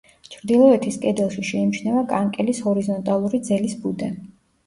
ჩრდილოეთის 0.35 0.95
კედელში 1.03 1.43
შეიმჩნევა 1.49 2.01
კანკელის 2.13 2.61
ჰორიზონტალური 2.69 3.43
ძელის 3.51 3.77
ბუდე. 3.85 4.09